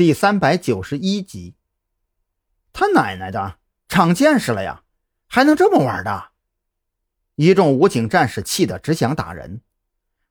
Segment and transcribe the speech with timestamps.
[0.00, 1.56] 第三百九十一集，
[2.72, 4.82] 他奶奶的，长见识了呀，
[5.28, 6.30] 还能这么玩的！
[7.34, 9.60] 一众武警战士气得只想打人。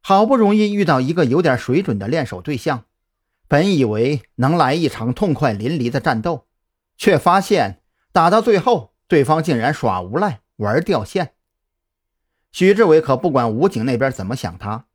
[0.01, 2.85] 好不容易遇到一个有点水准的练手对象，
[3.47, 6.47] 本以为能来一场痛快淋漓的战斗，
[6.97, 11.35] 却发现打到最后，对方竟然耍无赖玩掉线。
[12.51, 14.87] 许志伟可不管武警那边怎么想他，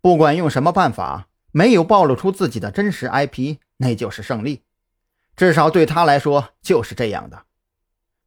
[0.00, 3.56] 不管用什么办法，没有暴露出自己的真实 IP。
[3.82, 4.62] 那就是胜利，
[5.34, 7.42] 至少对他来说就是这样的。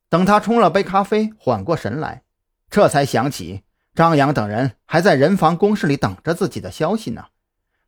[0.09, 2.23] 等他冲了杯咖啡，缓过神来，
[2.69, 3.63] 这才想起
[3.95, 7.27] 张扬等人还在人防工事里等着自己的消息呢，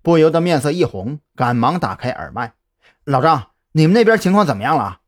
[0.02, 2.54] 不由得面色一红，赶忙打开耳麦
[3.04, 5.02] ：“老张，你们那边情况怎么样了？”“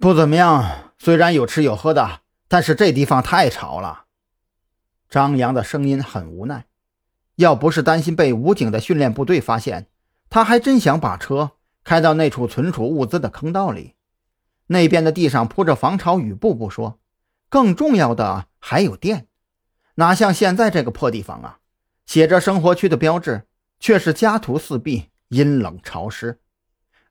[0.00, 4.04] 不怎么样，虽然有吃有喝的，但是这地方太吵了。”
[5.10, 6.64] 张扬的声音很无奈，
[7.34, 9.88] 要不是担心被武警的训练部队发现。
[10.28, 11.52] 他还真想把车
[11.84, 13.94] 开到那处存储物资的坑道里，
[14.66, 16.98] 那边的地上铺着防潮雨布不说，
[17.48, 19.28] 更重要的还有电，
[19.94, 21.58] 哪像现在这个破地方啊！
[22.04, 23.46] 写着生活区的标志，
[23.78, 26.40] 却是家徒四壁、阴冷潮湿。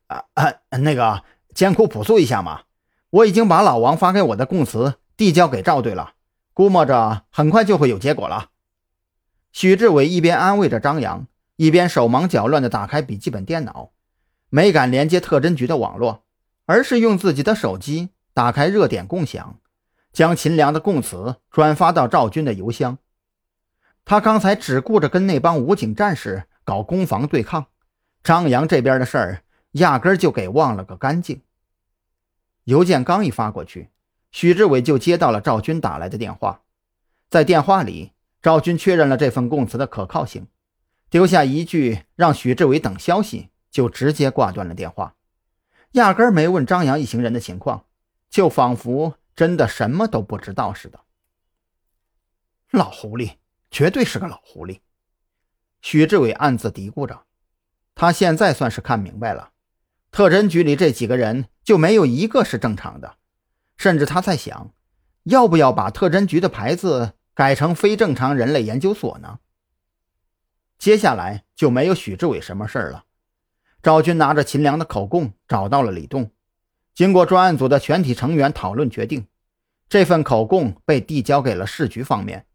[0.08, 0.26] 啊，
[0.80, 2.64] 那个艰苦朴素一下嘛！
[3.10, 6.14] 我已经把老王发给我的供词递交给赵队了，
[6.54, 8.50] 估摸着很快就会有结果了。
[9.52, 11.26] 许志伟一边安慰着张扬。
[11.58, 13.92] 一边手忙脚乱地打开笔记本电脑，
[14.50, 16.24] 没敢连接特侦局的网络，
[16.66, 19.60] 而是用自己的手机打开热点共享，
[20.12, 22.98] 将秦良的供词转发到赵军的邮箱。
[24.04, 27.68] 他刚才只顾着跟那帮武警战士搞攻防对抗，
[28.22, 31.42] 张扬这边的事儿压根就给忘了个干净。
[32.66, 33.90] 邮件刚一发过去，
[34.32, 36.62] 许志伟就接到了赵军打来的电话，
[37.30, 38.12] 在电话里，
[38.42, 40.48] 赵军确认了这份供词的可靠性。
[41.16, 45.16] 丢下一句让许志伟等消息，就直接挂断了电话，
[45.92, 47.86] 压根没问张扬一行人的情况，
[48.30, 51.00] 就仿佛真的什么都不知道似的。
[52.70, 53.36] 老狐狸，
[53.72, 54.82] 绝对是个老狐狸。
[55.82, 57.24] 许志伟暗自嘀咕着，
[57.96, 59.52] 他现在算是看明白了，
[60.12, 63.16] 特侦局里这几个人就没有一个是正常的，
[63.78, 64.74] 甚至他在想，
[65.24, 69.40] 要不要把特侦局的牌子改成非正常人类研究所呢？
[70.86, 73.06] 接下来就没有许志伟什么事儿了。
[73.82, 76.30] 赵军拿着秦良的口供找到了李栋，
[76.94, 79.26] 经过专案组的全体成员讨论决定，
[79.90, 82.46] 这份口供被递交给了市局方面。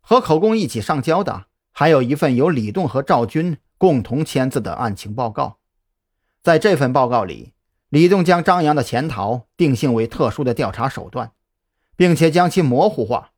[0.00, 5.58] 和口供一起上交的，还有一份由李栋和赵军共同签字的案情报告。
[6.42, 7.52] 在这份报告里，
[7.90, 11.32] 李栋将张扬的潜逃定性为特殊的调查手段，
[11.94, 13.32] 并且将其模糊化，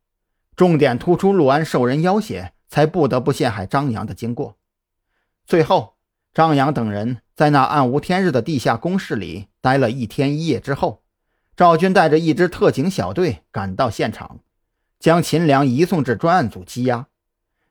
[0.54, 2.52] 重点突出陆安受人要挟。
[2.68, 4.56] 才不得不陷害张扬的经过。
[5.46, 5.96] 最后，
[6.32, 11.02] 张扬等人在那暗无天日的地下工事里待了一天一夜之后，
[11.56, 14.40] 赵军带着一支特警小队赶到现场，
[15.00, 17.06] 将秦良移送至专案组羁押。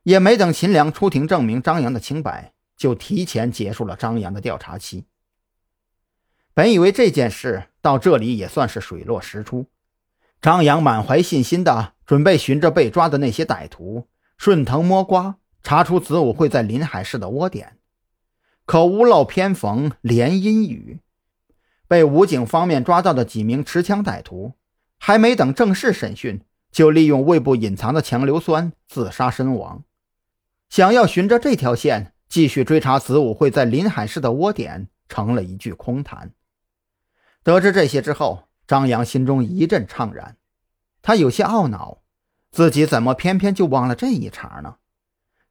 [0.04, 5.06] 也没等秦良出庭证明张扬的清白，就提前结束了张扬的调查期。
[6.54, 9.68] 本以为这件事到这里也算是水落石出，
[10.42, 14.08] 张扬满怀信心的准备寻着被抓的那些歹徒。
[14.38, 17.78] 顺藤摸瓜，查出子午会在临海市的窝点，
[18.66, 21.00] 可屋漏偏逢连阴雨，
[21.88, 24.54] 被武警方面抓到的几名持枪歹徒，
[25.00, 29.84] 还没等正式审讯，就利用胃部隐藏的强硫酸自杀身亡。
[30.70, 36.32] 想要循着这条线继续追查子午会在临海市的窝点，成了一句空谈。
[37.44, 40.38] 得知这些之后，张扬心中一阵怅然，
[41.02, 42.00] 他有些懊恼。
[42.52, 44.76] 自己怎么偏偏就忘了这一茬呢？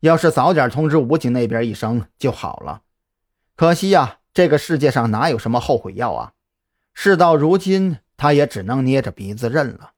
[0.00, 2.82] 要是早点通知武警那边一声就好了。
[3.54, 6.32] 可惜呀，这个世界上哪有什么后悔药啊？
[6.92, 9.92] 事到如今，他也只能捏着鼻子认了。